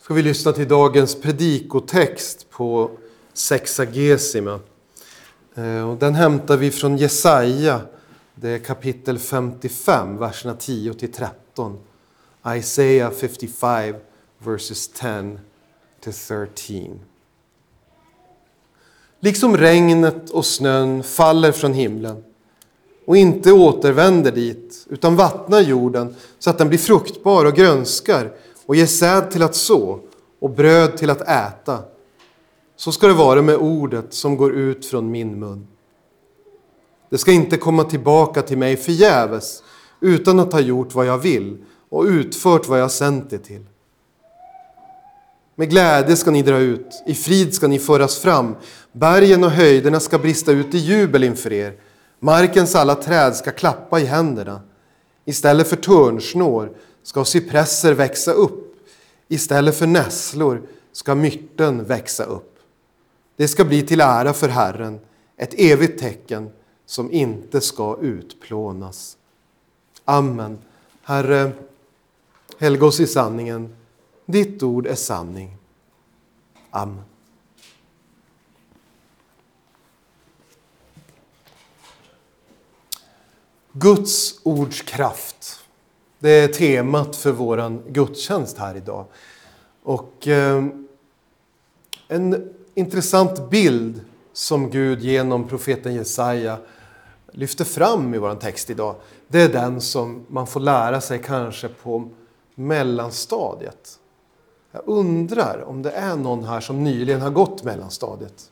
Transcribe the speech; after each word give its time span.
ska 0.00 0.14
vi 0.14 0.22
lyssna 0.22 0.52
till 0.52 0.68
dagens 0.68 1.20
predikotext 1.20 2.50
på 2.50 2.90
Sexagesima. 3.32 4.60
Eh, 5.54 5.94
den 5.94 6.14
hämtar 6.14 6.56
vi 6.56 6.70
från 6.70 6.96
Jesaja, 6.96 7.80
det 8.34 8.48
är 8.48 8.58
kapitel 8.58 9.18
55, 9.18 10.18
verserna 10.18 10.54
10 10.54 10.94
till 10.94 11.12
13. 11.12 11.78
Isaiah 12.46 13.12
55, 13.12 13.94
verses 14.38 14.88
10 14.88 15.38
till 16.00 16.12
13. 16.12 17.00
Liksom 19.20 19.56
regnet 19.56 20.30
och 20.30 20.46
snön 20.46 21.02
faller 21.02 21.52
från 21.52 21.72
himlen 21.72 22.24
och 23.06 23.16
inte 23.16 23.52
återvänder 23.52 24.32
dit, 24.32 24.86
utan 24.90 25.16
vattnar 25.16 25.60
jorden 25.60 26.14
så 26.38 26.50
att 26.50 26.58
den 26.58 26.68
blir 26.68 26.78
fruktbar 26.78 27.44
och 27.44 27.54
grönskar 27.54 28.32
och 28.68 28.76
ge 28.76 28.86
säd 28.86 29.30
till 29.30 29.42
att 29.42 29.54
så 29.54 30.00
och 30.40 30.50
bröd 30.50 30.96
till 30.96 31.10
att 31.10 31.20
äta. 31.20 31.78
Så 32.76 32.92
ska 32.92 33.06
det 33.06 33.12
vara 33.14 33.42
med 33.42 33.56
ordet 33.56 34.14
som 34.14 34.36
går 34.36 34.52
ut 34.52 34.86
från 34.86 35.10
min 35.10 35.38
mun. 35.38 35.66
Det 37.10 37.18
ska 37.18 37.32
inte 37.32 37.56
komma 37.56 37.84
tillbaka 37.84 38.42
till 38.42 38.58
mig 38.58 38.76
förgäves 38.76 39.62
utan 40.00 40.38
att 40.40 40.52
ha 40.52 40.60
gjort 40.60 40.94
vad 40.94 41.06
jag 41.06 41.18
vill 41.18 41.64
och 41.88 42.04
utfört 42.04 42.68
vad 42.68 42.80
jag 42.80 42.90
sänt 42.90 43.30
det 43.30 43.38
till. 43.38 43.64
Med 45.54 45.70
glädje 45.70 46.16
ska 46.16 46.30
ni 46.30 46.42
dra 46.42 46.58
ut, 46.58 47.02
i 47.06 47.14
frid 47.14 47.54
ska 47.54 47.68
ni 47.68 47.78
föras 47.78 48.18
fram. 48.18 48.56
Bergen 48.92 49.44
och 49.44 49.50
höjderna 49.50 50.00
ska 50.00 50.18
brista 50.18 50.52
ut 50.52 50.74
i 50.74 50.78
jubel 50.78 51.24
inför 51.24 51.52
er. 51.52 51.74
Markens 52.20 52.74
alla 52.74 52.94
träd 52.94 53.36
ska 53.36 53.50
klappa 53.50 54.00
i 54.00 54.04
händerna. 54.04 54.60
Istället 55.24 55.68
för 55.68 55.76
törnsnår 55.76 56.70
ska 57.08 57.24
cypresser 57.24 57.94
växa 57.94 58.32
upp. 58.32 58.86
Istället 59.28 59.78
för 59.78 59.86
nässlor 59.86 60.62
ska 60.92 61.14
myrten 61.14 61.84
växa 61.84 62.24
upp. 62.24 62.58
Det 63.36 63.48
ska 63.48 63.64
bli 63.64 63.82
till 63.82 64.00
ära 64.00 64.32
för 64.32 64.48
Herren, 64.48 65.00
ett 65.36 65.54
evigt 65.54 66.00
tecken 66.00 66.50
som 66.86 67.12
inte 67.12 67.60
ska 67.60 67.98
utplånas. 68.00 69.16
Amen. 70.04 70.58
Herre, 71.02 71.52
helga 72.58 72.86
oss 72.86 73.00
i 73.00 73.06
sanningen. 73.06 73.76
Ditt 74.26 74.62
ord 74.62 74.86
är 74.86 74.94
sanning. 74.94 75.56
Amen. 76.70 77.04
Guds 83.72 84.40
ords 84.42 84.82
kraft. 84.82 85.67
Det 86.18 86.30
är 86.30 86.48
temat 86.48 87.16
för 87.16 87.32
vår 87.32 87.90
gudstjänst 87.90 88.58
här 88.58 88.76
idag. 88.76 89.04
Och 89.82 90.28
eh, 90.28 90.64
en 92.08 92.54
intressant 92.74 93.50
bild 93.50 94.00
som 94.32 94.70
Gud 94.70 95.00
genom 95.00 95.48
profeten 95.48 95.94
Jesaja 95.94 96.58
lyfter 97.32 97.64
fram 97.64 98.14
i 98.14 98.18
vår 98.18 98.34
text 98.34 98.70
idag, 98.70 98.94
det 99.28 99.42
är 99.42 99.48
den 99.48 99.80
som 99.80 100.26
man 100.28 100.46
får 100.46 100.60
lära 100.60 101.00
sig 101.00 101.22
kanske 101.22 101.68
på 101.68 102.08
mellanstadiet. 102.54 103.98
Jag 104.72 104.82
undrar 104.86 105.64
om 105.66 105.82
det 105.82 105.90
är 105.90 106.16
någon 106.16 106.44
här 106.44 106.60
som 106.60 106.84
nyligen 106.84 107.20
har 107.20 107.30
gått 107.30 107.64
mellanstadiet. 107.64 108.50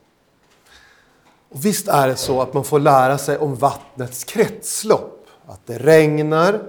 Och 1.49 1.65
visst 1.65 1.89
är 1.89 2.09
det 2.09 2.17
så 2.17 2.43
att 2.43 2.55
man 2.55 2.65
får 2.65 2.79
lära 2.79 3.19
sig 3.19 3.39
om 3.39 3.55
vattnets 3.55 4.25
kretslopp. 4.25 5.27
Att 5.47 5.67
det 5.67 5.79
regnar 5.79 6.63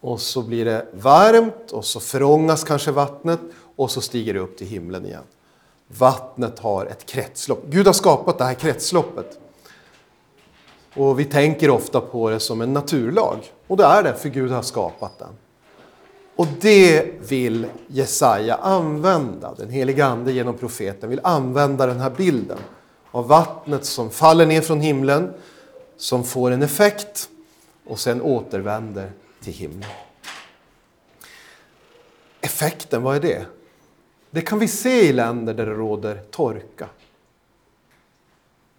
och 0.00 0.20
så 0.20 0.42
blir 0.42 0.64
det 0.64 0.86
varmt 0.92 1.70
och 1.72 1.84
så 1.84 2.00
förångas 2.00 2.64
kanske 2.64 2.90
vattnet 2.90 3.40
och 3.76 3.90
så 3.90 4.00
stiger 4.00 4.34
det 4.34 4.40
upp 4.40 4.58
till 4.58 4.66
himlen 4.66 5.06
igen. 5.06 5.22
Vattnet 5.86 6.58
har 6.58 6.86
ett 6.86 7.06
kretslopp. 7.06 7.64
Gud 7.66 7.86
har 7.86 7.92
skapat 7.92 8.38
det 8.38 8.44
här 8.44 8.54
kretsloppet. 8.54 9.38
Och 10.94 11.20
vi 11.20 11.24
tänker 11.24 11.70
ofta 11.70 12.00
på 12.00 12.30
det 12.30 12.40
som 12.40 12.60
en 12.60 12.72
naturlag. 12.72 13.36
Och 13.66 13.76
det 13.76 13.84
är 13.84 14.02
det, 14.02 14.14
för 14.14 14.28
Gud 14.28 14.50
har 14.50 14.62
skapat 14.62 15.18
den. 15.18 15.28
Och 16.36 16.46
det 16.60 17.06
vill 17.28 17.66
Jesaja 17.86 18.54
använda. 18.54 19.54
Den 19.54 19.70
heliga 19.70 20.06
Ande 20.06 20.32
genom 20.32 20.56
profeten 20.56 21.10
vill 21.10 21.20
använda 21.22 21.86
den 21.86 22.00
här 22.00 22.10
bilden 22.10 22.58
av 23.10 23.28
vattnet 23.28 23.84
som 23.84 24.10
faller 24.10 24.46
ner 24.46 24.60
från 24.60 24.80
himlen, 24.80 25.34
som 25.96 26.24
får 26.24 26.50
en 26.50 26.62
effekt 26.62 27.28
och 27.86 27.98
sen 27.98 28.22
återvänder 28.22 29.12
till 29.52 29.60
himlen. 29.60 29.90
Effekten, 32.40 33.02
vad 33.02 33.16
är 33.16 33.20
det? 33.20 33.46
Det 34.30 34.40
kan 34.40 34.58
vi 34.58 34.68
se 34.68 35.08
i 35.08 35.12
länder 35.12 35.54
där 35.54 35.66
det 35.66 35.72
råder 35.72 36.22
torka. 36.30 36.88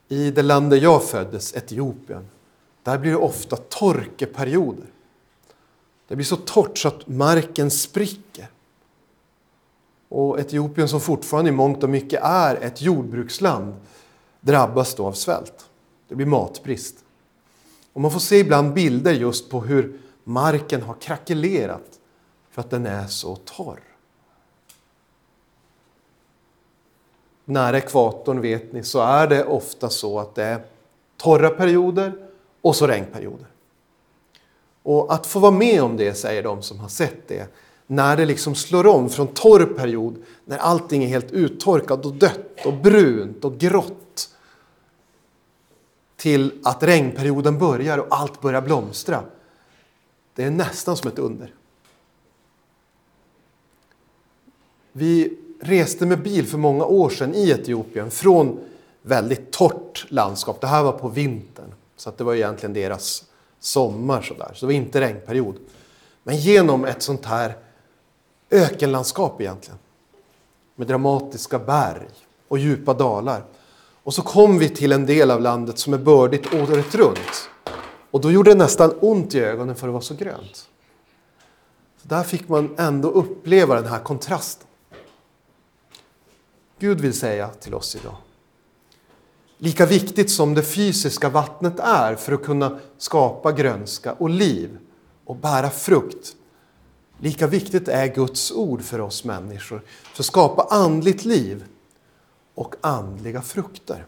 I 0.08 0.32
det 0.32 0.42
land 0.42 0.70
där 0.70 0.78
jag 0.78 1.04
föddes, 1.04 1.56
Etiopien, 1.56 2.28
där 2.84 2.98
blir 2.98 3.12
det 3.12 3.18
ofta 3.18 3.56
torkeperioder. 3.56 4.86
Det 6.08 6.16
blir 6.16 6.26
så 6.26 6.36
torrt 6.36 6.78
så 6.78 6.88
att 6.88 7.08
marken 7.08 7.72
spricker. 7.72 8.48
Och 10.10 10.40
Etiopien 10.40 10.90
som 10.90 11.02
fortfarande 11.02 11.50
i 11.50 11.54
mångt 11.54 11.84
och 11.84 11.90
mycket 11.90 12.20
är 12.24 12.56
ett 12.56 12.82
jordbruksland 12.82 13.74
drabbas 14.42 14.96
då 14.96 15.06
av 15.06 15.14
svält. 15.14 15.66
Det 16.08 16.16
blir 16.16 16.26
matbrist. 16.26 16.96
Och 17.94 18.02
man 18.02 18.12
får 18.12 18.20
se 18.20 18.38
ibland 18.38 18.74
bilder 18.74 19.14
just 19.14 19.50
på 19.50 19.62
hur 19.62 20.09
marken 20.30 20.82
har 20.82 20.94
krackelerat 20.94 22.00
för 22.50 22.62
att 22.62 22.70
den 22.70 22.86
är 22.86 23.08
så 23.08 23.36
torr. 23.36 23.80
Nära 27.46 27.78
ekvatorn 27.78 28.42
vet 28.42 28.74
ni 28.74 28.84
så 28.84 29.00
är 29.00 29.28
det 29.28 29.46
ofta 29.46 29.90
så 29.90 30.20
att 30.20 30.36
det 30.36 30.44
är 30.44 30.62
torra 31.18 31.50
perioder 31.50 32.14
och 32.62 32.76
så 32.76 32.88
regnperioder. 32.88 33.48
Och 34.84 35.14
att 35.14 35.28
få 35.28 35.40
vara 35.40 35.52
med 35.52 35.84
om 35.84 35.98
det, 35.98 36.14
säger 36.14 36.44
de 36.44 36.62
som 36.62 36.80
har 36.80 36.90
sett 36.90 37.28
det, 37.28 37.48
när 37.88 38.18
det 38.18 38.26
liksom 38.26 38.56
slår 38.56 38.88
om 38.88 39.10
från 39.10 39.28
torr 39.28 39.66
period, 39.66 40.24
när 40.46 40.58
allting 40.58 41.04
är 41.04 41.08
helt 41.08 41.32
uttorkat 41.32 42.06
och 42.06 42.14
dött 42.14 42.66
och 42.66 42.74
brunt 42.74 43.46
och 43.46 43.58
grått, 43.58 44.30
till 46.16 46.62
att 46.64 46.84
regnperioden 46.84 47.58
börjar 47.58 47.98
och 47.98 48.08
allt 48.10 48.42
börjar 48.42 48.62
blomstra. 48.62 49.24
Det 50.36 50.44
är 50.44 50.52
nästan 50.52 50.98
som 50.98 51.12
ett 51.12 51.20
under. 51.20 51.54
Vi 54.92 55.38
reste 55.60 56.06
med 56.06 56.24
bil 56.24 56.48
för 56.48 56.58
många 56.58 56.86
år 56.86 57.10
sedan 57.10 57.36
i 57.36 57.50
Etiopien 57.50 58.12
från 58.12 58.60
väldigt 59.02 59.52
torrt 59.52 60.06
landskap. 60.10 60.62
Det 60.62 60.68
här 60.68 60.84
var 60.84 60.92
på 60.92 61.08
vintern, 61.08 61.74
så 61.96 62.10
att 62.10 62.18
det 62.18 62.24
var 62.24 62.36
egentligen 62.36 62.74
deras 62.74 63.26
sommar. 63.60 64.22
Så, 64.22 64.34
där. 64.34 64.52
så 64.54 64.66
det 64.66 64.66
var 64.66 64.74
inte 64.74 65.02
regnperiod. 65.02 65.56
Men 66.24 66.38
genom 66.38 66.86
ett 66.86 67.02
sånt 67.02 67.26
här 67.26 67.58
ökenlandskap 68.50 69.42
egentligen. 69.42 69.80
Med 70.76 70.88
dramatiska 70.88 71.60
berg 71.60 72.10
och 72.48 72.60
djupa 72.60 72.94
dalar. 72.94 73.44
Och 74.04 74.14
så 74.14 74.22
kom 74.22 74.60
vi 74.60 74.70
till 74.70 74.92
en 74.92 75.06
del 75.06 75.32
av 75.32 75.42
landet 75.42 75.80
som 75.80 75.94
är 75.94 75.98
bördigt 75.98 76.54
året 76.54 76.96
runt. 76.96 77.50
Och 78.12 78.22
då 78.22 78.32
gjorde 78.32 78.52
det 78.52 78.58
nästan 78.58 78.94
ont 79.00 79.36
i 79.36 79.40
ögonen 79.40 79.76
för 79.76 79.88
det 79.88 79.94
var 79.94 80.02
så 80.02 80.16
grönt. 80.16 80.70
Så 82.02 82.08
där 82.08 82.24
fick 82.24 82.50
man 82.50 82.76
ändå 82.78 83.10
uppleva 83.10 83.76
den 83.76 83.86
här 83.86 84.00
kontrasten. 84.00 84.68
Gud 86.80 87.02
vill 87.02 87.14
säga 87.14 87.50
till 87.50 87.74
oss 87.74 87.96
idag. 87.96 88.16
Lika 89.58 89.86
viktigt 89.86 90.32
som 90.32 90.54
det 90.54 90.64
fysiska 90.64 91.30
vattnet 91.30 91.80
är 91.80 92.16
för 92.16 92.34
att 92.34 92.44
kunna 92.44 92.80
skapa 92.98 93.52
grönska 93.52 94.14
och 94.14 94.30
liv 94.30 94.78
och 95.26 95.36
bära 95.36 95.70
frukt. 95.70 96.36
Lika 97.20 97.48
viktigt 97.48 97.88
är 97.88 98.08
Guds 98.08 98.52
ord 98.52 98.82
för 98.82 99.02
oss 99.02 99.24
människor 99.24 99.82
för 100.14 100.22
att 100.22 100.26
skapa 100.26 100.68
andligt 100.70 101.26
liv 101.26 101.66
och 102.56 102.76
andliga 102.82 103.42
frukter. 103.42 104.06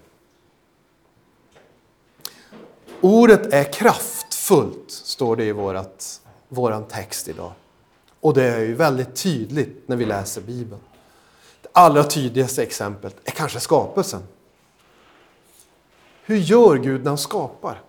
Ordet 3.01 3.53
är 3.53 3.63
kraftfullt, 3.63 4.92
står 4.92 5.36
det 5.36 5.45
i 5.45 5.51
vårat, 5.51 6.21
våran 6.50 6.83
text 6.83 7.27
idag. 7.27 7.51
Och 8.19 8.33
det 8.33 8.44
är 8.44 8.59
ju 8.59 8.74
väldigt 8.74 9.15
tydligt 9.15 9.88
när 9.88 9.95
vi 9.95 10.06
läser 10.06 10.42
Bibeln. 10.42 10.81
Det 11.62 11.69
allra 11.71 12.03
tydligaste 12.03 12.63
exemplet 12.63 13.15
är 13.24 13.31
kanske 13.31 13.59
skapelsen. 13.59 14.21
Hur 16.24 16.38
gör 16.38 16.77
Gud 16.77 17.03
när 17.03 17.12
han 17.12 17.18
skapar? 17.18 17.81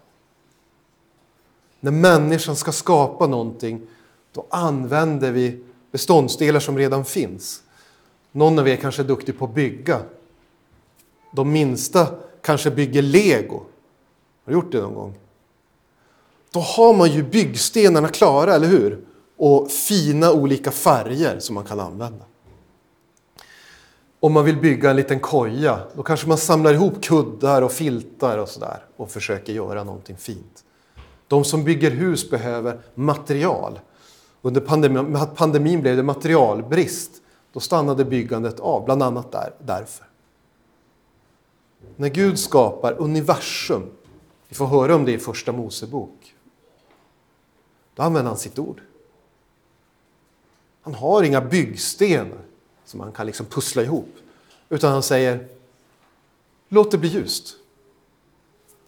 När 1.81 1.91
människan 1.91 2.56
ska 2.56 2.73
skapa 2.73 3.26
någonting, 3.26 3.87
då 4.32 4.47
använder 4.50 5.32
vi 5.32 5.64
beståndsdelar 5.91 6.61
som 6.61 6.79
redan 6.79 7.05
finns. 7.05 7.62
Någon 8.32 8.59
av 8.59 8.69
er 8.69 8.76
kanske 8.76 9.03
är 9.03 9.06
duktig 9.06 9.38
på 9.38 9.44
att 9.44 9.55
bygga. 9.55 10.00
De 11.32 11.53
minsta 11.53 12.06
kanske 12.43 12.70
bygger 12.70 13.03
lego. 13.03 13.62
Har 14.44 14.53
du 14.53 14.59
gjort 14.59 14.73
det 14.73 14.81
någon 14.81 14.94
gång? 14.94 15.15
Då 16.53 16.61
har 16.61 16.94
man 16.94 17.11
ju 17.11 17.23
byggstenarna 17.23 18.09
klara, 18.09 18.55
eller 18.55 18.67
hur? 18.69 19.05
Och 19.37 19.71
fina 19.71 20.33
olika 20.33 20.71
färger 20.71 21.39
som 21.39 21.55
man 21.55 21.65
kan 21.65 21.81
använda. 21.81 22.25
om 24.21 24.33
man 24.33 24.44
vill 24.44 24.56
bygga 24.56 24.91
en 24.91 24.97
liten 24.97 25.21
koja, 25.21 25.79
då 25.94 26.03
kanske 26.03 26.29
man 26.29 26.39
samlar 26.39 26.75
ihop 26.75 27.03
kuddar 27.03 27.62
och 27.62 27.73
filtar 27.73 28.39
och 28.39 28.49
sådär 28.49 28.85
och 28.97 29.11
försöker 29.11 29.53
göra 29.53 29.85
någonting 29.85 30.17
fint. 30.17 30.65
De 31.29 31.45
som 31.45 31.65
bygger 31.65 31.91
hus 31.91 32.31
behöver 32.31 32.81
material. 32.95 33.81
Under 34.43 34.61
pandemin, 34.61 35.19
pandemin 35.37 35.81
blev 35.81 35.97
det 35.97 36.03
materialbrist. 36.03 37.11
Då 37.53 37.61
stannade 37.61 38.05
byggandet 38.05 38.61
av, 38.61 38.85
bland 38.85 39.03
annat 39.03 39.33
där, 39.33 39.55
därför. 39.59 40.06
När 41.97 42.09
Gud 42.09 42.38
skapar 42.38 42.95
universum, 42.99 43.91
vi 44.52 44.56
får 44.56 44.66
höra 44.66 44.94
om 44.94 45.04
det 45.04 45.12
i 45.12 45.19
Första 45.19 45.52
Mosebok, 45.52 46.34
då 47.94 48.02
använder 48.02 48.28
han 48.28 48.38
sitt 48.38 48.58
ord. 48.58 48.81
Han 50.82 50.94
har 50.94 51.22
inga 51.22 51.40
byggstenar 51.40 52.38
som 52.84 53.00
han 53.00 53.12
kan 53.12 53.26
liksom 53.26 53.46
pussla 53.46 53.82
ihop. 53.82 54.08
Utan 54.69 54.93
han 54.93 55.02
säger 55.02 55.49
låt 56.69 56.90
det 56.90 56.99
bli 56.99 57.08
ljust. 57.08 57.56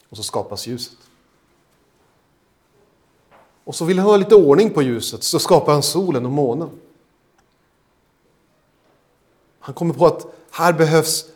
Och 0.09 0.17
så 0.17 0.23
skapas 0.23 0.67
ljuset. 0.67 0.99
Och 3.65 3.75
så 3.75 3.85
vill 3.85 3.99
han 3.99 4.09
ha 4.09 4.17
lite 4.17 4.35
ordning 4.35 4.71
på 4.71 4.83
ljuset 4.83 5.23
så 5.23 5.39
skapar 5.39 5.73
han 5.73 5.83
solen 5.83 6.27
och 6.27 6.33
månen. 6.33 6.71
Han 9.59 9.75
kommer 9.75 9.95
på 9.95 10.07
att 10.07 10.27
här 10.51 10.73
behövs 10.73 11.34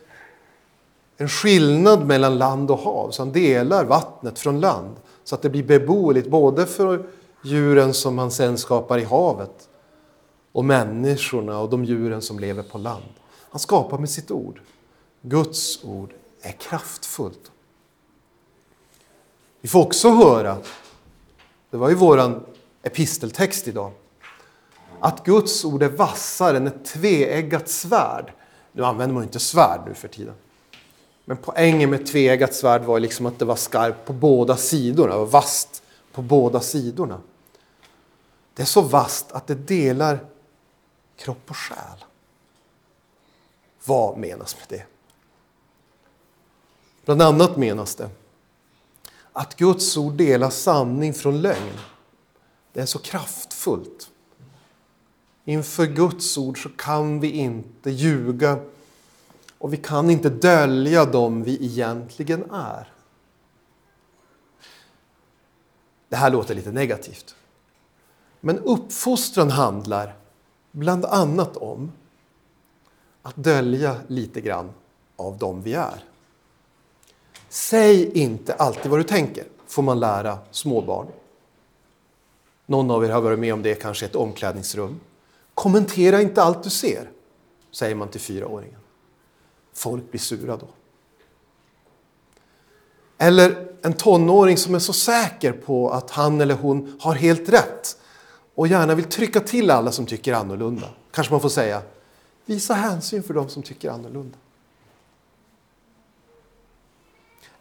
en 1.21 1.29
skillnad 1.29 2.07
mellan 2.07 2.39
land 2.39 2.71
och 2.71 2.79
hav. 2.79 3.11
Så 3.11 3.23
han 3.23 3.33
delar 3.33 3.85
vattnet 3.85 4.39
från 4.39 4.61
land 4.61 4.97
så 5.25 5.35
att 5.35 5.43
det 5.43 5.51
blir 5.51 5.63
beboeligt 5.63 6.31
både 6.31 6.67
för 6.67 7.07
djuren 7.43 7.95
som 7.95 8.19
han 8.19 8.31
sen 8.31 8.59
skapar 8.59 8.99
i 8.99 9.05
havet 9.05 9.69
och 10.53 10.65
människorna 10.65 11.59
och 11.59 11.71
de 11.71 11.85
djuren 11.85 12.23
som 12.23 12.39
lever 12.39 12.63
på 12.63 12.79
land. 12.79 13.05
Han 13.51 13.59
skapar 13.59 13.99
med 13.99 14.11
sitt 14.11 14.31
ord. 14.31 14.61
Guds 15.23 15.85
ord 15.85 16.15
är 16.43 16.53
kraftfullt. 16.53 17.51
Vi 19.61 19.69
får 19.69 19.83
också 19.83 20.11
höra, 20.11 20.57
det 21.71 21.77
var 21.77 21.89
ju 21.89 21.95
vår 21.95 22.41
episteltext 22.83 23.69
idag, 23.69 23.93
att 25.01 25.25
Guds 25.25 25.65
ord 25.65 25.83
är 25.83 25.89
vassare 25.89 26.57
än 26.57 26.67
ett 26.67 26.85
tveeggat 26.85 27.69
svärd. 27.69 28.33
Nu 28.73 28.85
använder 28.85 29.15
man 29.15 29.23
ju 29.23 29.27
inte 29.27 29.39
svärd 29.39 29.81
nu 29.87 29.95
för 29.95 30.09
tiden. 30.09 30.35
Men 31.29 31.37
poängen 31.37 31.91
med 31.91 32.07
tveeggat 32.07 32.55
svärd 32.55 32.85
var 32.85 33.01
liksom 33.01 33.27
att 33.27 33.39
det 33.39 33.45
var 33.45 33.57
skarpt 33.57 34.07
på 34.07 34.13
båda 34.13 34.57
sidorna, 34.57 35.13
det 35.13 35.19
var 35.19 35.27
vasst 35.27 35.83
på 36.13 36.23
båda 36.23 36.61
sidorna. 36.61 37.21
Det 38.55 38.63
är 38.63 38.67
så 38.67 38.81
vasst 38.81 39.33
att 39.33 39.47
det 39.47 39.55
delar 39.55 40.19
kropp 41.17 41.51
och 41.51 41.57
själ. 41.57 42.05
Vad 43.85 44.19
menas 44.19 44.57
med 44.57 44.79
det? 44.79 44.85
Bland 47.05 47.23
annat 47.23 47.57
menas 47.57 47.95
det 47.95 48.11
att 49.33 49.57
Guds 49.57 49.97
ord 49.97 50.13
delar 50.13 50.51
sanning 50.51 51.15
från 51.15 51.41
lögn. 51.41 51.79
Det 52.73 52.81
är 52.81 52.87
så 52.87 52.99
kraftfullt. 52.99 54.11
Inför 55.45 55.87
Guds 55.87 56.39
ord 56.39 56.63
så 56.63 56.69
kan 56.69 57.21
vi 57.21 57.31
inte 57.31 57.91
ljuga 57.91 58.59
och 59.59 59.73
vi 59.73 59.77
kan 59.77 60.11
inte 60.11 60.29
dölja 60.31 61.05
dem 61.05 61.43
vi 61.43 61.65
egentligen 61.65 62.51
är. 62.51 62.93
Det 66.09 66.17
här 66.17 66.31
låter 66.31 66.55
lite 66.55 66.73
negativt. 66.73 67.35
Men 68.41 68.59
uppfostran 68.59 69.51
handlar 69.51 70.17
bland 70.73 71.05
annat 71.05 71.57
om 71.57 71.93
att 73.23 73.37
dölja 73.37 73.97
lite 74.07 74.41
grann 74.41 74.71
av 75.17 75.39
dem 75.39 75.63
vi 75.63 75.75
är. 75.75 76.05
Säg 77.49 78.19
inte 78.19 78.55
alltid 78.55 78.91
vad 78.91 79.01
du 79.01 79.05
tänker, 79.05 79.45
får 79.67 79.83
man 79.83 80.01
lära 80.01 80.39
småbarn. 80.51 81.07
Någon 82.67 82.91
av 82.91 83.05
er 83.05 83.09
har 83.09 83.21
varit 83.21 83.39
med 83.39 83.55
om 83.55 83.63
det 83.63 83.75
kanske 83.75 84.07
i 84.07 84.09
ett 84.09 84.17
omklädningsrum. 84.17 85.01
Kommentera 85.55 86.23
inte 86.23 86.43
allt 86.43 86.63
du 86.63 86.71
ser, 86.71 87.11
säger 87.71 87.95
man 87.95 88.09
till 88.09 88.21
fyraåringen. 88.21 88.81
Folk 89.79 90.11
blir 90.11 90.21
sura 90.21 90.57
då. 90.57 90.69
Eller 93.19 93.69
en 93.83 93.93
tonåring 93.93 94.57
som 94.57 94.75
är 94.75 94.79
så 94.79 94.93
säker 94.93 95.53
på 95.53 95.91
att 95.91 96.11
han 96.11 96.41
eller 96.41 96.55
hon 96.55 96.99
har 97.01 97.15
helt 97.15 97.49
rätt 97.49 97.97
och 98.55 98.69
gärna 98.69 98.95
vill 98.95 99.05
trycka 99.05 99.41
till 99.41 99.71
alla 99.71 99.93
som 99.93 100.07
tycker 100.07 100.33
annorlunda. 100.33 100.89
Kanske 101.11 101.33
man 101.33 101.41
får 101.41 101.49
säga, 101.49 101.83
visa 102.45 102.75
hänsyn 102.75 103.23
för 103.23 103.35
de 103.35 103.49
som 103.49 103.63
tycker 103.63 103.91
annorlunda. 103.91 104.39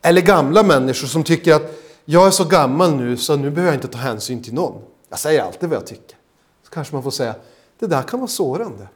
Eller 0.02 0.22
gamla 0.22 0.64
människor 0.64 1.08
som 1.08 1.24
tycker 1.24 1.54
att 1.54 1.80
jag 2.06 2.28
är 2.28 2.32
så 2.32 2.46
gammal 2.46 2.96
nu 2.96 3.18
så 3.18 3.36
nu 3.36 3.50
behöver 3.50 3.74
jag 3.74 3.78
inte 3.78 3.88
ta 3.88 3.98
hänsyn 3.98 4.44
till 4.44 4.54
någon. 4.54 4.82
Jag 5.10 5.20
säger 5.20 5.42
alltid 5.42 5.70
vad 5.70 5.78
jag 5.78 5.88
tycker. 5.88 6.18
Så 6.64 6.70
kanske 6.70 6.94
man 6.96 7.04
får 7.04 7.12
säga, 7.12 7.36
det 7.80 7.88
där 7.88 8.04
kan 8.04 8.20
vara 8.20 8.28
sårande. 8.28 8.88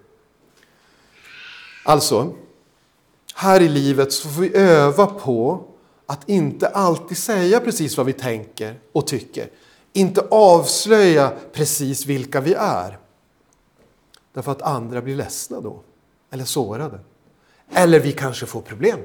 Alltså, 1.86 2.34
här 3.36 3.62
i 3.62 3.70
livet 3.70 4.14
så 4.14 4.30
får 4.30 4.42
vi 4.42 4.56
öva 4.56 5.08
på 5.08 5.64
att 6.06 6.30
inte 6.30 6.68
alltid 6.68 7.18
säga 7.18 7.60
precis 7.60 7.98
vad 7.98 8.06
vi 8.06 8.14
tänker 8.14 8.80
och 8.92 9.08
tycker. 9.08 9.50
Inte 9.94 10.22
avslöja 10.32 11.34
precis 11.54 12.06
vilka 12.06 12.42
vi 12.42 12.54
är. 12.54 12.98
Därför 14.34 14.52
att 14.52 14.62
andra 14.62 15.02
blir 15.02 15.16
ledsna 15.16 15.62
då, 15.62 15.82
eller 16.32 16.46
sårade. 16.46 17.00
Eller 17.70 18.00
vi 18.00 18.12
kanske 18.12 18.46
får 18.46 18.62
problem. 18.62 19.00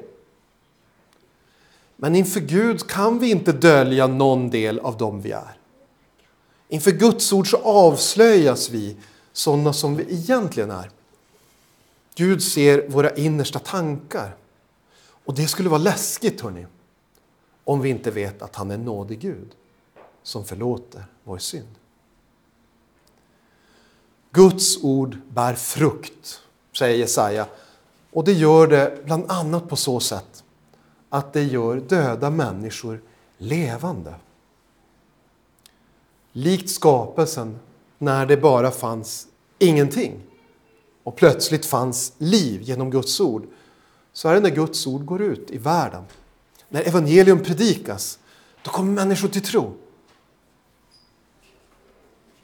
Men 1.96 2.16
inför 2.16 2.40
Gud 2.40 2.86
kan 2.86 3.18
vi 3.18 3.30
inte 3.30 3.52
dölja 3.52 4.06
någon 4.06 4.50
del 4.50 4.78
av 4.78 4.96
dem 4.96 5.20
vi 5.20 5.32
är. 5.32 5.58
Inför 6.68 6.90
Guds 6.90 7.32
ord 7.32 7.50
så 7.50 7.56
avslöjas 7.56 8.70
vi 8.70 8.96
sådana 9.32 9.72
som 9.72 9.96
vi 9.96 10.02
egentligen 10.02 10.70
är. 10.70 10.90
Gud 12.18 12.42
ser 12.42 12.88
våra 12.88 13.10
innersta 13.10 13.58
tankar. 13.58 14.36
Och 15.24 15.34
det 15.34 15.46
skulle 15.46 15.68
vara 15.68 15.78
läskigt, 15.78 16.40
hörni, 16.40 16.66
om 17.64 17.80
vi 17.80 17.88
inte 17.88 18.10
vet 18.10 18.42
att 18.42 18.56
han 18.56 18.70
är 18.70 18.78
nådig 18.78 19.20
Gud 19.20 19.54
som 20.22 20.44
förlåter 20.44 21.04
vår 21.24 21.38
synd. 21.38 21.74
Guds 24.30 24.84
ord 24.84 25.16
bär 25.28 25.54
frukt, 25.54 26.40
säger 26.78 26.98
Jesaja. 26.98 27.46
Och 28.10 28.24
det 28.24 28.32
gör 28.32 28.66
det 28.66 28.98
bland 29.04 29.30
annat 29.30 29.68
på 29.68 29.76
så 29.76 30.00
sätt 30.00 30.44
att 31.08 31.32
det 31.32 31.42
gör 31.44 31.76
döda 31.76 32.30
människor 32.30 33.02
levande. 33.38 34.14
Likt 36.32 36.70
skapelsen 36.70 37.58
när 37.98 38.26
det 38.26 38.36
bara 38.36 38.70
fanns 38.70 39.28
ingenting 39.58 40.25
och 41.06 41.16
plötsligt 41.16 41.66
fanns 41.66 42.12
liv 42.18 42.62
genom 42.62 42.90
Guds 42.90 43.20
ord 43.20 43.46
så 44.12 44.28
är 44.28 44.34
det 44.34 44.40
när 44.40 44.50
Guds 44.50 44.86
ord 44.86 45.04
går 45.04 45.22
ut 45.22 45.50
i 45.50 45.58
världen. 45.58 46.04
När 46.68 46.88
evangelium 46.88 47.42
predikas, 47.42 48.18
då 48.62 48.70
kommer 48.70 48.92
människor 48.92 49.28
till 49.28 49.42
tro. 49.42 49.74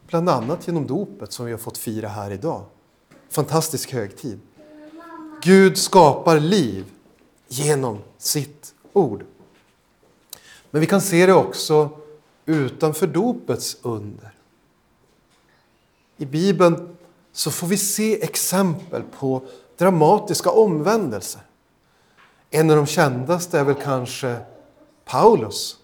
Bland 0.07 0.28
annat 0.28 0.66
genom 0.66 0.87
dopet 0.87 1.33
som 1.33 1.47
vi 1.47 1.52
har 1.52 1.59
fått 1.59 1.78
fira 1.78 2.09
här 2.09 2.31
idag. 2.31 2.64
Fantastisk 3.28 3.92
högtid. 3.92 4.40
Gud 5.42 5.78
skapar 5.78 6.40
liv 6.40 6.85
genom 7.49 7.99
sitt 8.19 8.75
ord. 8.92 9.25
Men 10.71 10.81
vi 10.81 10.87
kan 10.87 11.00
se 11.00 11.26
det 11.26 11.35
också 11.35 11.90
utanför 12.47 13.07
dopets 13.07 13.76
under. 13.83 14.33
I 16.16 16.26
Bibeln 16.26 16.97
så 17.33 17.51
får 17.51 17.67
vi 17.67 17.77
se 17.77 18.23
exempel 18.25 19.03
på 19.03 19.43
dramatiska 19.79 20.51
omvändelser. 20.51 21.41
En 22.51 22.71
av 22.71 22.77
de 22.77 22.87
kändaste 22.87 23.59
är 23.59 23.65
väl 23.65 23.75
kanske 23.75 24.37
Paulus 25.05 25.79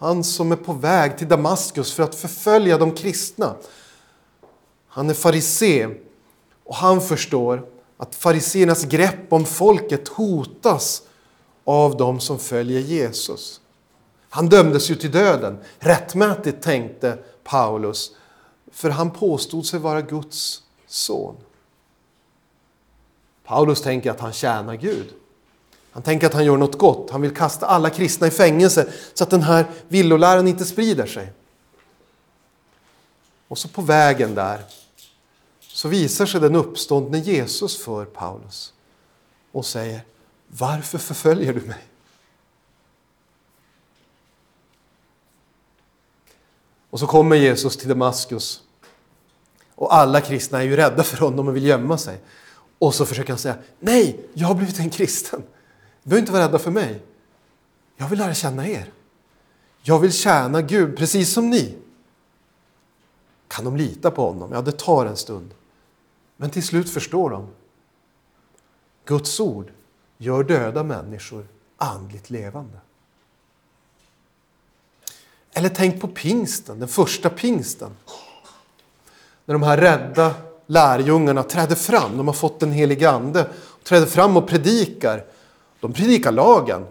han 0.00 0.24
som 0.24 0.52
är 0.52 0.56
på 0.56 0.72
väg 0.72 1.18
till 1.18 1.28
Damaskus 1.28 1.92
för 1.92 2.02
att 2.02 2.14
förfölja 2.14 2.78
de 2.78 2.92
kristna. 2.92 3.54
Han 4.88 5.10
är 5.10 5.14
farisé 5.14 5.88
och 6.64 6.74
han 6.74 7.00
förstår 7.00 7.66
att 7.96 8.14
fariséernas 8.14 8.84
grepp 8.84 9.32
om 9.32 9.44
folket 9.44 10.08
hotas 10.08 11.02
av 11.64 11.96
de 11.96 12.20
som 12.20 12.38
följer 12.38 12.80
Jesus. 12.80 13.60
Han 14.28 14.48
dömdes 14.48 14.90
ju 14.90 14.94
till 14.94 15.10
döden, 15.10 15.58
rättmätigt 15.78 16.62
tänkte 16.62 17.18
Paulus, 17.44 18.10
för 18.72 18.90
han 18.90 19.10
påstod 19.10 19.66
sig 19.66 19.80
vara 19.80 20.00
Guds 20.00 20.62
son. 20.86 21.36
Paulus 23.44 23.82
tänker 23.82 24.10
att 24.10 24.20
han 24.20 24.32
tjänar 24.32 24.74
Gud. 24.74 25.14
Han 25.92 26.02
tänker 26.02 26.26
att 26.26 26.34
han 26.34 26.44
gör 26.44 26.56
något 26.56 26.78
gott. 26.78 27.10
Han 27.10 27.20
vill 27.20 27.36
kasta 27.36 27.66
alla 27.66 27.90
kristna 27.90 28.26
i 28.26 28.30
fängelse 28.30 28.92
så 29.14 29.24
att 29.24 29.30
den 29.30 29.42
här 29.42 29.66
villoläran 29.88 30.48
inte 30.48 30.64
sprider 30.64 31.06
sig. 31.06 31.32
Och 33.48 33.58
så 33.58 33.68
på 33.68 33.82
vägen 33.82 34.34
där 34.34 34.60
så 35.60 35.88
visar 35.88 36.26
sig 36.26 36.40
den 36.40 36.54
uppståndne 36.54 37.18
Jesus 37.18 37.84
för 37.84 38.04
Paulus 38.04 38.72
och 39.52 39.66
säger 39.66 40.00
Varför 40.46 40.98
förföljer 40.98 41.52
du 41.52 41.60
mig? 41.60 41.84
Och 46.90 47.00
så 47.00 47.06
kommer 47.06 47.36
Jesus 47.36 47.76
till 47.76 47.88
Damaskus 47.88 48.62
och 49.74 49.94
alla 49.94 50.20
kristna 50.20 50.58
är 50.58 50.62
ju 50.62 50.76
rädda 50.76 51.02
för 51.02 51.16
honom 51.16 51.48
och 51.48 51.56
vill 51.56 51.66
gömma 51.66 51.98
sig. 51.98 52.20
Och 52.78 52.94
så 52.94 53.06
försöker 53.06 53.30
han 53.30 53.38
säga, 53.38 53.56
nej, 53.78 54.28
jag 54.34 54.48
har 54.48 54.54
blivit 54.54 54.78
en 54.78 54.90
kristen. 54.90 55.42
Du 56.02 56.08
behöver 56.08 56.20
inte 56.20 56.32
vara 56.32 56.44
rädda 56.44 56.58
för 56.58 56.70
mig. 56.70 57.02
Jag 57.96 58.08
vill 58.08 58.18
lära 58.18 58.34
känna 58.34 58.68
er. 58.68 58.92
Jag 59.82 59.98
vill 59.98 60.12
tjäna 60.12 60.62
Gud 60.62 60.96
precis 60.96 61.32
som 61.32 61.50
ni. 61.50 61.78
Kan 63.48 63.64
de 63.64 63.76
lita 63.76 64.10
på 64.10 64.26
honom? 64.26 64.52
Ja, 64.52 64.62
det 64.62 64.78
tar 64.78 65.06
en 65.06 65.16
stund. 65.16 65.54
Men 66.36 66.50
till 66.50 66.66
slut 66.66 66.90
förstår 66.90 67.30
de. 67.30 67.48
Guds 69.04 69.40
ord 69.40 69.72
gör 70.18 70.44
döda 70.44 70.82
människor 70.82 71.46
andligt 71.76 72.30
levande. 72.30 72.78
Eller 75.52 75.68
tänk 75.68 76.00
på 76.00 76.08
pingsten, 76.08 76.78
den 76.78 76.88
första 76.88 77.30
pingsten. 77.30 77.90
När 79.44 79.54
de 79.54 79.62
här 79.62 79.76
rädda 79.76 80.34
lärjungarna 80.66 81.42
trädde 81.42 81.76
fram, 81.76 82.16
de 82.16 82.26
har 82.26 82.34
fått 82.34 82.60
den 82.60 82.72
helige 82.72 83.10
Ande, 83.10 83.48
och 83.64 83.84
trädde 83.84 84.06
fram 84.06 84.36
och 84.36 84.48
predikar. 84.48 85.24
De 85.80 85.92
predikar 85.92 86.32
lagen. 86.32 86.86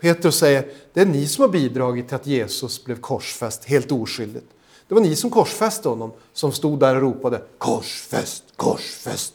Petrus 0.00 0.38
säger, 0.38 0.72
det 0.92 1.00
är 1.00 1.06
ni 1.06 1.26
som 1.26 1.42
har 1.42 1.48
bidragit 1.48 2.08
till 2.08 2.16
att 2.16 2.26
Jesus 2.26 2.84
blev 2.84 3.00
korsfäst 3.00 3.64
helt 3.64 3.92
oskyldigt. 3.92 4.46
Det 4.88 4.94
var 4.94 5.02
ni 5.02 5.16
som 5.16 5.30
korsfäste 5.30 5.88
honom, 5.88 6.12
som 6.32 6.52
stod 6.52 6.80
där 6.80 6.96
och 6.96 7.02
ropade 7.02 7.42
korsfäst, 7.58 8.44
korsfäst. 8.56 9.34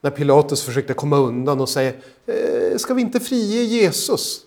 När 0.00 0.10
Pilatus 0.10 0.62
försökte 0.62 0.94
komma 0.94 1.16
undan 1.16 1.60
och 1.60 1.68
säga, 1.68 1.92
eh, 2.26 2.76
ska 2.78 2.94
vi 2.94 3.02
inte 3.02 3.20
frige 3.20 3.62
Jesus? 3.62 4.42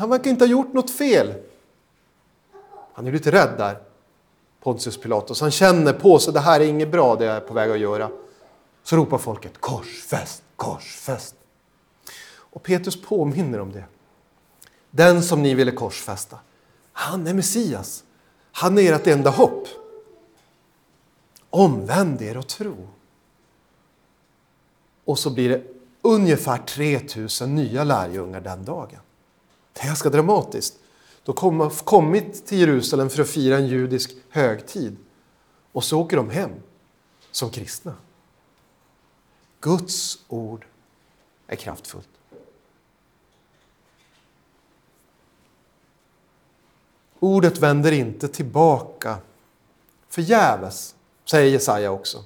Han 0.00 0.10
verkar 0.10 0.30
inte 0.30 0.44
ha 0.44 0.50
gjort 0.50 0.72
något 0.72 0.90
fel. 0.90 1.34
Han 2.92 3.06
är 3.06 3.12
lite 3.12 3.32
rädd 3.32 3.54
där, 3.58 3.78
Pontius 4.62 4.96
Pilatus. 5.00 5.40
Han 5.40 5.50
känner 5.50 5.92
på 5.92 6.18
sig, 6.18 6.32
det 6.32 6.40
här 6.40 6.60
är 6.60 6.64
inget 6.64 6.90
bra 6.90 7.16
det 7.16 7.24
jag 7.24 7.36
är 7.36 7.40
på 7.40 7.54
väg 7.54 7.70
att 7.70 7.78
göra. 7.78 8.10
Så 8.82 8.96
ropar 8.96 9.18
folket, 9.18 9.60
korsfäst, 9.60 10.42
korsfäst. 10.56 11.34
Och 12.32 12.62
Petrus 12.62 13.02
påminner 13.02 13.60
om 13.60 13.72
det. 13.72 13.84
Den 14.90 15.22
som 15.22 15.42
ni 15.42 15.54
ville 15.54 15.72
korsfästa, 15.72 16.38
han 16.92 17.26
är 17.26 17.34
Messias. 17.34 18.04
Han 18.52 18.78
är 18.78 18.92
ert 18.92 19.06
enda 19.06 19.30
hopp. 19.30 19.68
Omvänd 21.50 22.22
er 22.22 22.36
och 22.36 22.48
tro. 22.48 22.88
Och 25.04 25.18
så 25.18 25.30
blir 25.30 25.48
det 25.48 25.62
ungefär 26.02 26.58
3000 26.58 27.54
nya 27.54 27.84
lärjungar 27.84 28.40
den 28.40 28.64
dagen. 28.64 29.00
Det 29.80 29.84
är 29.84 29.88
ganska 29.88 30.10
dramatiskt. 30.10 30.78
De 31.22 31.60
har 31.60 31.84
kommit 31.84 32.46
till 32.46 32.58
Jerusalem 32.58 33.10
för 33.10 33.22
att 33.22 33.28
fira 33.28 33.56
en 33.56 33.66
judisk 33.66 34.14
högtid. 34.30 34.96
Och 35.72 35.84
så 35.84 36.00
åker 36.00 36.16
de 36.16 36.30
hem 36.30 36.50
som 37.30 37.50
kristna. 37.50 37.94
Guds 39.60 40.18
ord 40.28 40.66
är 41.46 41.56
kraftfullt. 41.56 42.08
Ordet 47.18 47.58
vänder 47.58 47.92
inte 47.92 48.28
tillbaka 48.28 49.16
förgäves, 50.08 50.94
säger 51.24 51.50
Jesaja 51.50 51.90
också. 51.90 52.24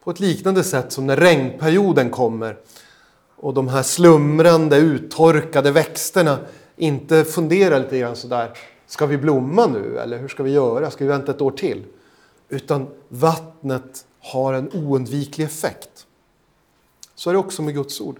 På 0.00 0.10
ett 0.10 0.20
liknande 0.20 0.64
sätt 0.64 0.92
som 0.92 1.06
när 1.06 1.16
regnperioden 1.16 2.10
kommer 2.10 2.56
och 3.44 3.54
de 3.54 3.68
här 3.68 3.82
slumrande, 3.82 4.76
uttorkade 4.76 5.70
växterna 5.70 6.38
inte 6.76 7.24
funderar 7.24 7.80
lite 7.80 7.98
grann 7.98 8.16
sådär, 8.16 8.58
ska 8.86 9.06
vi 9.06 9.18
blomma 9.18 9.66
nu 9.66 9.98
eller 9.98 10.18
hur 10.18 10.28
ska 10.28 10.42
vi 10.42 10.50
göra, 10.50 10.90
ska 10.90 11.04
vi 11.04 11.08
vänta 11.08 11.32
ett 11.32 11.40
år 11.40 11.50
till? 11.50 11.84
Utan 12.48 12.86
vattnet 13.08 14.06
har 14.20 14.54
en 14.54 14.70
oundviklig 14.72 15.44
effekt. 15.44 16.06
Så 17.14 17.30
är 17.30 17.34
det 17.34 17.38
också 17.38 17.62
med 17.62 17.74
Guds 17.74 18.00
ord. 18.00 18.16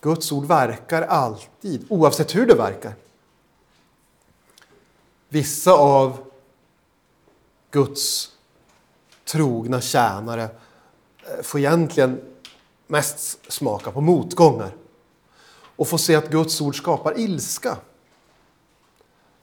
Guds 0.00 0.32
ord 0.32 0.44
verkar 0.44 1.02
alltid, 1.02 1.84
oavsett 1.88 2.34
hur 2.34 2.46
det 2.46 2.54
verkar. 2.54 2.92
Vissa 5.28 5.72
av 5.72 6.16
Guds 7.70 8.30
trogna 9.24 9.80
tjänare 9.80 10.42
eh, 10.42 11.42
får 11.42 11.60
egentligen 11.60 12.20
mest 12.90 13.52
smaka 13.52 13.90
på 13.90 14.00
motgångar 14.00 14.70
och 15.76 15.88
få 15.88 15.98
se 15.98 16.14
att 16.14 16.30
Guds 16.30 16.60
ord 16.60 16.76
skapar 16.76 17.18
ilska. 17.18 17.76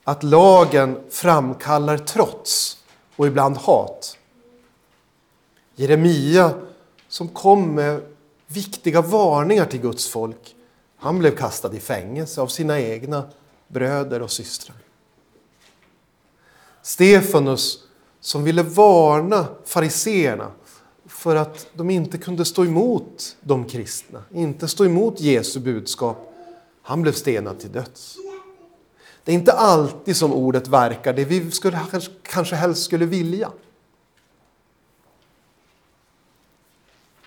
Att 0.04 0.24
lagen 0.24 1.00
framkallar 1.10 1.98
trots 1.98 2.78
och 3.16 3.28
ibland 3.28 3.58
hat. 3.58 4.18
Jeremia 5.76 6.54
som 7.08 7.28
kom 7.28 7.76
med 7.76 8.02
viktiga 8.48 9.02
varningar 9.02 9.66
till 9.66 9.82
Guds 9.82 10.08
folk, 10.08 10.56
han 10.98 11.20
blev 11.20 11.36
kastad 11.36 11.76
i 11.76 11.80
fängelse 11.80 12.42
av 12.42 12.48
sina 12.48 12.80
egna 12.80 13.30
bröder 13.68 14.22
och 14.22 14.32
systrar. 14.32 14.78
Stefanus 16.82 17.84
som 18.20 18.44
ville 18.44 18.64
varna 18.64 19.48
fariseerna 19.66 20.52
för 21.18 21.36
att 21.36 21.68
de 21.74 21.90
inte 21.90 22.18
kunde 22.18 22.46
stå 22.46 22.66
emot 22.66 23.38
de 23.42 23.66
kristna, 23.66 24.24
inte 24.34 24.68
stå 24.68 24.86
emot 24.86 25.20
Jesu 25.20 25.60
budskap. 25.60 26.34
Han 26.82 27.02
blev 27.02 27.12
stenad 27.12 27.60
till 27.60 27.72
döds. 27.72 28.18
Det 29.24 29.32
är 29.32 29.36
inte 29.36 29.52
alltid 29.52 30.18
som 30.18 30.34
ordet 30.34 30.68
verkar 30.68 31.14
det 31.14 31.26
vi 31.26 31.52
skulle, 31.52 31.80
kanske 32.24 32.56
helst 32.56 32.84
skulle 32.84 33.06
vilja. 33.06 33.52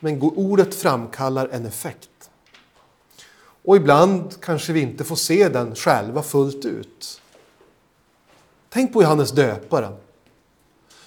Men 0.00 0.22
ordet 0.22 0.74
framkallar 0.74 1.48
en 1.48 1.66
effekt. 1.66 2.30
Och 3.62 3.76
ibland 3.76 4.40
kanske 4.40 4.72
vi 4.72 4.80
inte 4.80 5.04
får 5.04 5.16
se 5.16 5.48
den 5.48 5.74
själva 5.74 6.22
fullt 6.22 6.64
ut. 6.64 7.22
Tänk 8.68 8.92
på 8.92 9.02
Johannes 9.02 9.30
döparen 9.30 9.92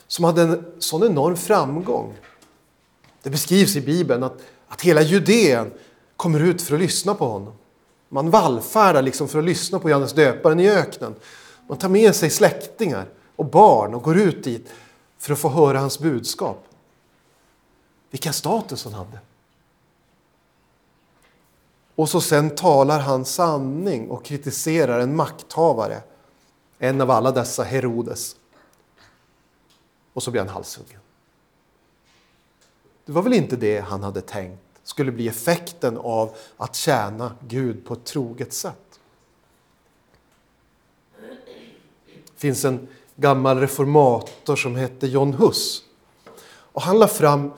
som 0.07 0.25
hade 0.25 0.41
en 0.41 0.65
sån 0.79 1.03
enorm 1.03 1.37
framgång. 1.37 2.13
Det 3.23 3.29
beskrivs 3.29 3.75
i 3.75 3.81
Bibeln 3.81 4.23
att, 4.23 4.41
att 4.67 4.81
hela 4.81 5.01
Judeen 5.01 5.71
kommer 6.17 6.39
ut 6.39 6.61
för 6.61 6.75
att 6.75 6.81
lyssna 6.81 7.15
på 7.15 7.25
honom. 7.25 7.53
Man 8.09 8.29
vallfärdar 8.29 9.01
liksom 9.01 9.27
för 9.27 9.39
att 9.39 9.45
lyssna 9.45 9.79
på 9.79 9.89
Johannes 9.89 10.13
döparen 10.13 10.59
i 10.59 10.69
öknen. 10.69 11.15
Man 11.67 11.77
tar 11.77 11.89
med 11.89 12.15
sig 12.15 12.29
släktingar 12.29 13.05
och 13.35 13.45
barn 13.45 13.93
och 13.93 14.03
går 14.03 14.17
ut 14.17 14.43
dit 14.43 14.69
för 15.17 15.33
att 15.33 15.39
få 15.39 15.49
höra 15.49 15.79
hans 15.79 15.99
budskap. 15.99 16.65
Vilken 18.11 18.33
status 18.33 18.83
han 18.83 18.93
hade. 18.93 19.19
Och 21.95 22.09
så 22.09 22.21
sen 22.21 22.55
talar 22.55 22.99
han 22.99 23.25
sanning 23.25 24.09
och 24.09 24.25
kritiserar 24.25 24.99
en 24.99 25.15
makthavare. 25.15 26.01
En 26.79 27.01
av 27.01 27.11
alla 27.11 27.31
dessa 27.31 27.63
Herodes. 27.63 28.35
Och 30.13 30.23
så 30.23 30.31
blir 30.31 30.41
han 30.41 30.49
halshuggen. 30.49 30.99
Det 33.05 33.11
var 33.11 33.21
väl 33.21 33.33
inte 33.33 33.55
det 33.55 33.79
han 33.79 34.03
hade 34.03 34.21
tänkt 34.21 34.63
skulle 34.83 35.11
bli 35.11 35.27
effekten 35.27 35.97
av 35.97 36.35
att 36.57 36.75
tjäna 36.75 37.35
Gud 37.47 37.85
på 37.85 37.93
ett 37.93 38.03
troget 38.05 38.53
sätt. 38.53 38.99
Det 42.13 42.39
finns 42.47 42.65
en 42.65 42.87
gammal 43.15 43.59
reformator 43.59 44.55
som 44.55 44.75
hette 44.75 45.07
John 45.07 45.33
Hus. 45.33 45.83
Och 46.45 46.81
han 46.81 46.99
la 46.99 47.07
fram 47.07 47.51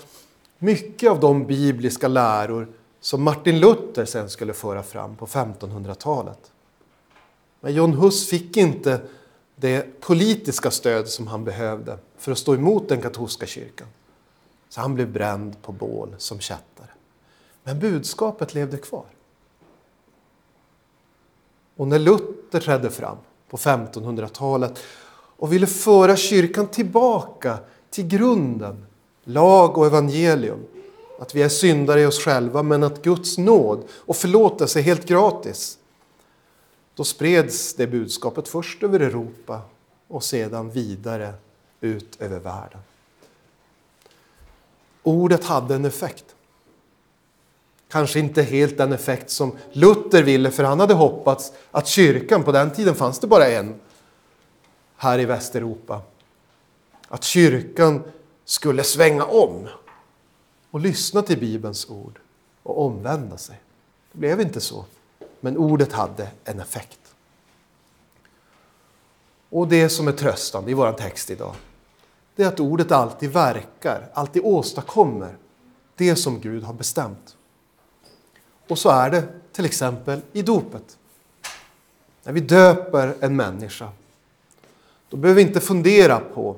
mycket 0.58 1.12
av 1.12 1.20
de 1.20 1.46
bibliska 1.46 2.08
läror 2.08 2.68
som 3.00 3.24
Martin 3.24 3.60
Luther 3.60 4.06
sen 4.06 4.30
skulle 4.30 4.54
föra 4.54 4.84
fram 4.84 5.16
på 5.16 5.26
1500-talet. 5.26 6.52
Men 7.60 7.74
John 7.74 7.94
Hus 7.94 8.30
fick 8.30 8.58
inte 8.58 9.02
det 9.56 10.02
politiska 10.02 10.72
stöd 10.72 11.08
som 11.08 11.28
han 11.28 11.44
behövde 11.44 11.98
för 12.18 12.32
att 12.32 12.38
stå 12.38 12.56
emot 12.56 12.90
den 12.90 13.02
katolska 13.02 13.46
kyrkan. 13.46 13.88
Så 14.70 14.82
han 14.82 14.96
blev 14.96 15.12
bränd 15.12 15.62
på 15.62 15.72
bål 15.72 16.16
som 16.18 16.40
kättare. 16.40 16.90
Men 17.64 17.80
budskapet 17.80 18.54
levde 18.54 18.78
kvar. 18.78 19.06
Och 21.76 21.88
när 21.88 22.00
Luther 22.00 22.60
trädde 22.60 22.92
fram 22.92 23.18
på 23.50 23.58
1500-talet 23.58 24.80
och 25.38 25.54
ville 25.54 25.68
föra 25.68 26.16
kyrkan 26.16 26.68
tillbaka 26.68 27.58
till 27.90 28.08
grunden, 28.08 28.86
lag 29.24 29.78
och 29.78 29.86
evangelium, 29.86 30.66
att 31.20 31.36
vi 31.36 31.42
är 31.42 31.50
syndare 31.50 32.02
i 32.02 32.06
oss 32.06 32.20
själva 32.20 32.64
men 32.64 32.84
att 32.84 33.02
Guds 33.02 33.38
nåd 33.38 33.84
och 33.92 34.16
förlåtelse 34.16 34.80
är 34.80 34.84
helt 34.84 35.06
gratis. 35.06 35.78
Då 36.96 37.04
spreds 37.04 37.74
det 37.74 37.88
budskapet 37.88 38.48
först 38.48 38.84
över 38.84 39.00
Europa 39.00 39.62
och 40.08 40.24
sedan 40.24 40.70
vidare 40.70 41.34
ut 41.82 42.22
över 42.22 42.40
världen. 42.40 42.80
Ordet 45.06 45.44
hade 45.44 45.76
en 45.76 45.86
effekt. 45.86 46.36
Kanske 47.88 48.20
inte 48.20 48.44
helt 48.44 48.78
den 48.78 48.94
effekt 48.94 49.30
som 49.30 49.58
Luther 49.72 50.24
ville, 50.24 50.52
för 50.52 50.64
han 50.64 50.80
hade 50.80 50.94
hoppats 50.94 51.52
att 51.72 51.88
kyrkan, 51.88 52.44
på 52.44 52.52
den 52.52 52.72
tiden 52.72 52.96
fanns 52.96 53.20
det 53.20 53.28
bara 53.28 53.48
en 53.48 53.76
här 54.98 55.20
i 55.20 55.26
Västeuropa, 55.26 56.02
att 57.08 57.24
kyrkan 57.24 58.04
skulle 58.46 58.84
svänga 58.84 59.26
om 59.26 59.68
och 60.72 60.80
lyssna 60.80 61.22
till 61.22 61.40
Bibelns 61.40 61.90
ord 61.90 62.20
och 62.64 62.86
omvända 62.86 63.38
sig. 63.38 63.62
Det 64.12 64.18
blev 64.18 64.42
inte 64.42 64.62
så, 64.62 64.86
men 65.40 65.58
ordet 65.58 65.94
hade 65.94 66.30
en 66.44 66.60
effekt. 66.60 67.00
Och 69.50 69.68
det 69.68 69.90
som 69.90 70.08
är 70.08 70.12
tröstande 70.12 70.72
i 70.72 70.74
vår 70.74 70.92
text 70.92 71.30
idag, 71.30 71.56
det 72.36 72.44
är 72.44 72.48
att 72.48 72.60
ordet 72.60 72.92
alltid 72.92 73.32
verkar, 73.32 74.10
alltid 74.14 74.42
åstadkommer 74.46 75.38
det 75.96 76.16
som 76.16 76.40
Gud 76.40 76.64
har 76.64 76.74
bestämt. 76.74 77.36
Och 78.68 78.80
så 78.80 78.90
är 78.90 79.10
det 79.10 79.24
till 79.52 79.66
exempel 79.66 80.22
i 80.34 80.42
dopet. 80.42 80.98
När 82.24 82.34
vi 82.34 82.40
döper 82.40 83.16
en 83.20 83.36
människa, 83.36 83.90
då 85.10 85.18
behöver 85.18 85.42
vi 85.42 85.48
inte 85.48 85.60
fundera 85.60 86.20
på 86.20 86.56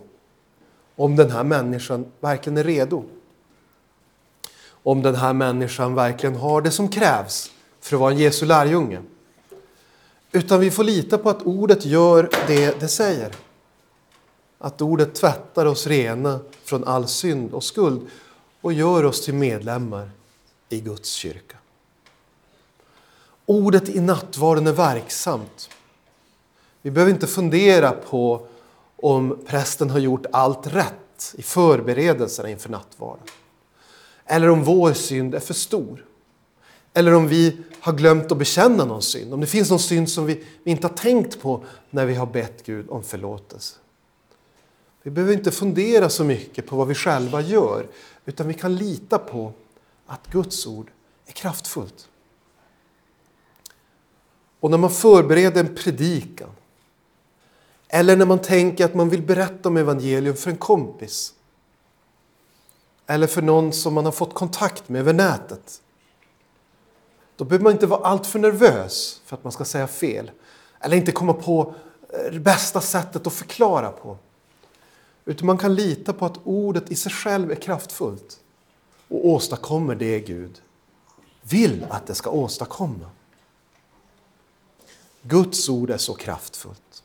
om 0.95 1.15
den 1.15 1.31
här 1.31 1.43
människan 1.43 2.05
verkligen 2.19 2.57
är 2.57 2.63
redo. 2.63 3.03
Om 4.69 5.01
den 5.01 5.15
här 5.15 5.33
människan 5.33 5.95
verkligen 5.95 6.35
har 6.35 6.61
det 6.61 6.71
som 6.71 6.89
krävs 6.89 7.51
för 7.79 7.95
att 7.95 7.99
vara 7.99 8.11
en 8.11 8.17
Jesu 8.17 8.45
lärjunge. 8.45 9.01
Utan 10.31 10.59
vi 10.59 10.71
får 10.71 10.83
lita 10.83 11.17
på 11.17 11.29
att 11.29 11.41
ordet 11.41 11.85
gör 11.85 12.29
det 12.47 12.79
det 12.79 12.87
säger. 12.87 13.31
Att 14.57 14.81
ordet 14.81 15.15
tvättar 15.15 15.65
oss 15.65 15.87
rena 15.87 16.39
från 16.63 16.83
all 16.83 17.07
synd 17.07 17.53
och 17.53 17.63
skuld 17.63 18.07
och 18.61 18.73
gör 18.73 19.03
oss 19.03 19.25
till 19.25 19.33
medlemmar 19.33 20.09
i 20.69 20.79
Guds 20.79 21.11
kyrka. 21.11 21.57
Ordet 23.45 23.89
i 23.89 23.99
nattvarden 23.99 24.67
är 24.67 24.71
verksamt. 24.71 25.69
Vi 26.81 26.91
behöver 26.91 27.13
inte 27.13 27.27
fundera 27.27 27.91
på 27.91 28.47
om 28.95 29.43
prästen 29.45 29.89
har 29.89 29.99
gjort 29.99 30.25
allt 30.31 30.67
rätt 30.67 31.33
i 31.37 31.41
förberedelserna 31.41 32.49
inför 32.49 32.69
nattvarden. 32.69 33.27
Eller 34.25 34.49
om 34.49 34.63
vår 34.63 34.93
synd 34.93 35.35
är 35.35 35.39
för 35.39 35.53
stor. 35.53 36.05
Eller 36.93 37.13
om 37.13 37.27
vi 37.27 37.57
har 37.79 37.93
glömt 37.93 38.31
att 38.31 38.37
bekänna 38.37 38.85
någon 38.85 39.01
synd. 39.01 39.33
Om 39.33 39.41
det 39.41 39.47
finns 39.47 39.69
någon 39.69 39.79
synd 39.79 40.09
som 40.09 40.25
vi, 40.25 40.43
inte 40.63 40.87
har 40.87 40.93
tänkt 40.93 41.41
på 41.41 41.63
när 41.89 42.05
vi 42.05 42.15
har 42.15 42.25
bett 42.25 42.65
Gud 42.65 42.89
om 42.89 43.03
förlåtelse. 43.03 43.75
Vi 45.07 45.11
behöver 45.11 45.33
inte 45.33 45.51
fundera 45.51 46.09
så 46.09 46.23
mycket 46.23 46.67
på 46.67 46.75
vad 46.75 46.87
vi 46.87 46.95
själva 46.95 47.41
gör, 47.41 47.87
utan 48.25 48.47
vi 48.47 48.53
kan 48.53 48.75
lita 48.75 49.17
på 49.17 49.53
att 50.05 50.27
Guds 50.27 50.67
ord 50.67 50.91
är 51.25 51.31
kraftfullt. 51.31 52.09
Och 54.59 54.71
när 54.71 54.77
man 54.77 54.89
förbereder 54.89 55.59
en 55.59 55.75
predikan, 55.75 56.49
eller 57.87 58.15
när 58.15 58.25
man 58.25 58.39
tänker 58.39 58.85
att 58.85 58.93
man 58.95 59.09
vill 59.09 59.21
berätta 59.21 59.69
om 59.69 59.77
evangelium 59.77 60.35
för 60.35 60.51
en 60.51 60.57
kompis, 60.57 61.33
eller 63.05 63.27
för 63.27 63.41
någon 63.41 63.73
som 63.73 63.93
man 63.93 64.05
har 64.05 64.11
fått 64.11 64.33
kontakt 64.33 64.89
med 64.89 64.99
över 64.99 65.13
nätet, 65.13 65.81
då 67.35 67.45
behöver 67.45 67.63
man 67.63 67.73
inte 67.73 67.87
vara 67.87 68.07
alltför 68.07 68.39
nervös 68.39 69.21
för 69.25 69.35
att 69.35 69.43
man 69.43 69.53
ska 69.53 69.65
säga 69.65 69.87
fel. 69.87 70.31
Eller 70.79 70.97
inte 70.97 71.11
komma 71.11 71.33
på 71.33 71.73
eh, 72.13 72.31
det 72.31 72.39
bästa 72.39 72.81
sättet 72.81 73.27
att 73.27 73.33
förklara 73.33 73.91
på. 73.91 74.17
Utan 75.27 75.45
man 75.45 75.57
kan 75.57 75.75
lita 75.75 76.13
på 76.13 76.25
att 76.25 76.39
ordet 76.43 76.91
i 76.91 76.95
sig 76.95 77.11
själv 77.11 77.51
är 77.51 77.55
kraftfullt 77.55 78.39
och 79.07 79.27
åstadkommer 79.27 79.95
det 79.95 80.19
Gud 80.19 80.61
vill 81.41 81.85
att 81.89 82.07
det 82.07 82.15
ska 82.15 82.29
åstadkomma. 82.29 83.09
Guds 85.21 85.69
ord 85.69 85.89
är 85.89 85.97
så 85.97 86.13
kraftfullt 86.13 87.03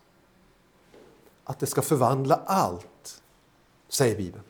att 1.45 1.59
det 1.59 1.67
ska 1.67 1.83
förvandla 1.83 2.41
allt, 2.47 3.23
säger 3.89 4.17
Bibeln. 4.17 4.45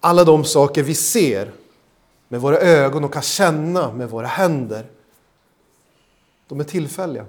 Alla 0.00 0.24
de 0.24 0.44
saker 0.44 0.82
vi 0.82 0.94
ser 0.94 1.52
med 2.28 2.40
våra 2.40 2.58
ögon 2.58 3.04
och 3.04 3.12
kan 3.12 3.22
känna 3.22 3.92
med 3.92 4.10
våra 4.10 4.26
händer, 4.26 4.90
de 6.48 6.60
är 6.60 6.64
tillfälliga. 6.64 7.26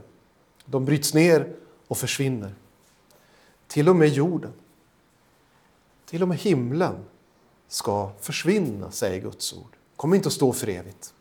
De 0.66 0.86
bryts 0.86 1.14
ner 1.14 1.56
och 1.88 1.98
försvinner. 1.98 2.56
Till 3.74 3.90
och 3.90 3.96
med 3.96 4.10
jorden, 4.10 4.54
till 6.06 6.22
och 6.22 6.28
med 6.28 6.38
himlen 6.38 7.06
ska 7.68 8.12
försvinna, 8.20 8.92
säger 8.92 9.22
Guds 9.22 9.54
ord. 9.54 9.76
kommer 9.96 10.16
inte 10.16 10.28
att 10.28 10.34
stå 10.34 10.54
för 10.54 10.68
evigt. 10.68 11.14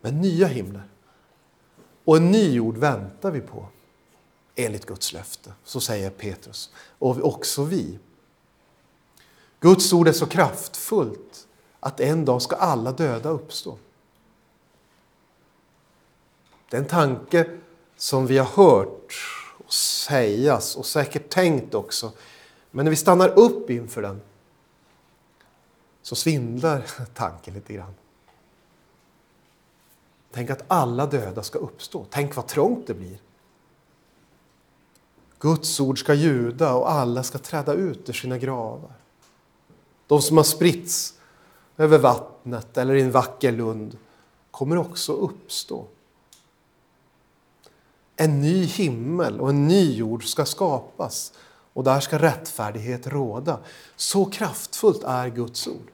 Men 0.00 0.20
nya 0.20 0.46
himlar 0.46 0.88
och 2.04 2.16
en 2.16 2.30
ny 2.30 2.52
jord 2.52 2.76
väntar 2.76 3.30
vi 3.30 3.40
på 3.40 3.66
enligt 4.54 4.86
Guds 4.86 5.12
löfte. 5.12 5.52
Så 5.64 5.80
säger 5.80 6.10
Petrus 6.10 6.72
och 6.98 7.26
också 7.26 7.64
vi. 7.64 7.98
Guds 9.60 9.92
ord 9.92 10.08
är 10.08 10.12
så 10.12 10.26
kraftfullt 10.26 11.48
att 11.80 12.00
en 12.00 12.24
dag 12.24 12.42
ska 12.42 12.56
alla 12.56 12.92
döda 12.92 13.28
uppstå. 13.28 13.78
Det 16.68 16.76
är 16.76 16.80
en 16.80 16.88
tanke 16.88 17.58
som 17.96 18.26
vi 18.26 18.38
har 18.38 18.46
hört 18.46 19.41
sägas 19.72 20.76
och 20.76 20.86
säkert 20.86 21.28
tänkt 21.28 21.74
också. 21.74 22.12
Men 22.70 22.84
när 22.84 22.90
vi 22.90 22.96
stannar 22.96 23.38
upp 23.38 23.70
inför 23.70 24.02
den 24.02 24.20
så 26.02 26.14
svindlar 26.14 26.84
tanken 27.14 27.54
lite 27.54 27.72
grann. 27.72 27.94
Tänk 30.30 30.50
att 30.50 30.64
alla 30.68 31.06
döda 31.06 31.42
ska 31.42 31.58
uppstå. 31.58 32.06
Tänk 32.10 32.36
vad 32.36 32.46
trångt 32.46 32.86
det 32.86 32.94
blir. 32.94 33.18
Guds 35.38 35.80
ord 35.80 35.98
ska 35.98 36.14
ljuda 36.14 36.74
och 36.74 36.90
alla 36.90 37.22
ska 37.22 37.38
träda 37.38 37.72
ut 37.72 38.08
ur 38.08 38.12
sina 38.12 38.38
gravar. 38.38 38.92
De 40.06 40.22
som 40.22 40.36
har 40.36 40.44
spritts 40.44 41.14
över 41.76 41.98
vattnet 41.98 42.76
eller 42.76 42.94
i 42.94 43.02
en 43.02 43.10
vacker 43.10 43.52
lund 43.52 43.98
kommer 44.50 44.76
också 44.76 45.12
uppstå. 45.12 45.86
En 48.22 48.40
ny 48.40 48.64
himmel 48.64 49.40
och 49.40 49.50
en 49.50 49.68
ny 49.68 49.94
jord 49.94 50.24
ska 50.24 50.44
skapas 50.44 51.32
och 51.72 51.84
där 51.84 52.00
ska 52.00 52.18
rättfärdighet 52.18 53.06
råda. 53.06 53.58
Så 53.96 54.24
kraftfullt 54.24 55.02
är 55.04 55.28
Guds 55.28 55.68
ord. 55.68 55.90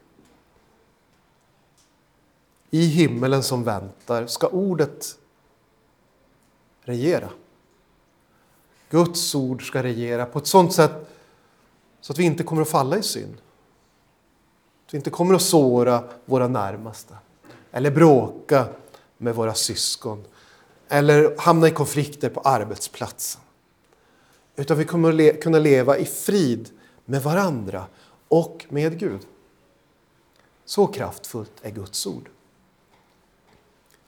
I 2.71 2.87
himmelen 2.87 3.43
som 3.43 3.65
väntar 3.65 4.27
ska 4.27 4.47
ordet 4.47 5.19
regera. 6.83 7.29
Guds 8.91 9.35
ord 9.35 9.67
ska 9.67 9.83
regera 9.83 10.27
på 10.27 10.39
ett 10.39 10.47
sådant 10.47 10.73
sätt 10.73 11.11
så 12.01 12.13
att 12.13 12.19
vi 12.19 12.25
inte 12.25 12.45
kommer 12.45 12.63
att 12.63 12.69
falla 12.69 12.99
i 12.99 13.03
synd. 13.03 13.37
Att 14.87 14.95
vi 14.95 14.99
inte 14.99 15.11
kommer 15.11 15.35
att 15.35 15.43
såra 15.43 16.05
våra 16.25 16.49
närmaste 16.49 17.17
eller 17.73 17.91
bråka 17.91 18.65
med 19.17 19.35
våra 19.35 19.55
syskon 19.55 20.25
eller 20.89 21.35
hamna 21.39 21.69
i 21.69 21.71
konflikter 21.71 22.29
på 22.29 22.41
arbetsplatsen. 22.41 23.41
Utan 24.57 24.79
vi 24.79 24.85
kommer 24.85 25.31
att 25.31 25.43
kunna 25.43 25.59
leva 25.59 25.99
i 25.99 26.05
frid 26.05 26.71
med 27.05 27.23
varandra 27.23 27.87
och 28.29 28.67
med 28.69 28.99
Gud. 28.99 29.27
Så 30.65 30.87
kraftfullt 30.87 31.53
är 31.63 31.71
Guds 31.71 32.07
ord. 32.07 32.29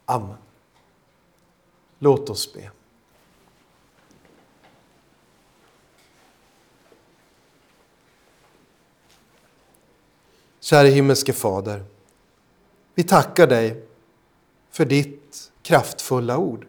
Amen. 0.05 0.37
Låt 1.99 2.31
oss 2.31 2.55
be. 2.55 2.71
Käre 10.61 10.89
himmelske 10.89 11.33
Fader, 11.33 11.85
vi 12.95 13.03
tackar 13.03 13.47
dig 13.47 13.85
för 14.71 14.85
ditt 14.85 15.53
kraftfulla 15.63 16.39
ord. 16.39 16.67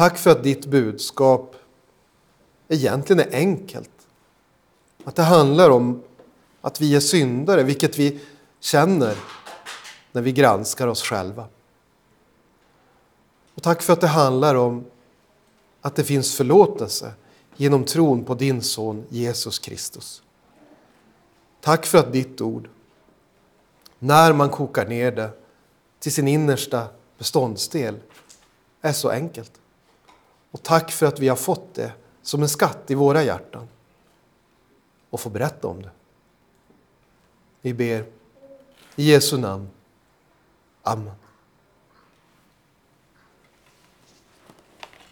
Tack 0.00 0.18
för 0.18 0.30
att 0.30 0.42
ditt 0.42 0.66
budskap 0.66 1.56
egentligen 2.68 3.20
är 3.20 3.36
enkelt. 3.36 3.90
Att 5.04 5.16
det 5.16 5.22
handlar 5.22 5.70
om 5.70 6.02
att 6.60 6.80
vi 6.80 6.94
är 6.94 7.00
syndare, 7.00 7.62
vilket 7.62 7.98
vi 7.98 8.20
känner 8.60 9.16
när 10.12 10.22
vi 10.22 10.32
granskar 10.32 10.86
oss 10.86 11.02
själva. 11.02 11.46
Och 13.54 13.62
tack 13.62 13.82
för 13.82 13.92
att 13.92 14.00
det 14.00 14.06
handlar 14.06 14.54
om 14.54 14.84
att 15.80 15.96
det 15.96 16.04
finns 16.04 16.36
förlåtelse 16.36 17.12
genom 17.56 17.84
tron 17.84 18.24
på 18.24 18.34
din 18.34 18.62
son 18.62 19.04
Jesus 19.08 19.58
Kristus. 19.58 20.22
Tack 21.60 21.86
för 21.86 21.98
att 21.98 22.12
ditt 22.12 22.40
ord, 22.40 22.68
när 23.98 24.32
man 24.32 24.48
kokar 24.48 24.86
ner 24.86 25.12
det 25.12 25.30
till 25.98 26.12
sin 26.12 26.28
innersta 26.28 26.86
beståndsdel, 27.18 27.96
är 28.80 28.92
så 28.92 29.10
enkelt. 29.10 29.59
Och 30.50 30.62
tack 30.62 30.92
för 30.92 31.06
att 31.06 31.18
vi 31.20 31.28
har 31.28 31.36
fått 31.36 31.74
det 31.74 31.92
som 32.22 32.42
en 32.42 32.48
skatt 32.48 32.90
i 32.90 32.94
våra 32.94 33.22
hjärtan 33.22 33.68
och 35.10 35.20
få 35.20 35.28
berätta 35.28 35.68
om 35.68 35.82
det. 35.82 35.90
Vi 37.60 37.74
ber 37.74 38.04
i 38.96 39.10
Jesu 39.10 39.38
namn. 39.38 39.68
Amen. 40.82 41.19